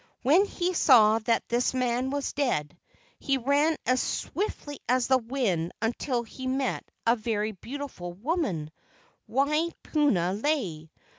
[0.23, 2.75] When he saw that this man was dead,
[3.19, 8.71] he ran as swiftly as the wind until he met a very beautiful woman,
[9.27, 10.89] Wai puna lei.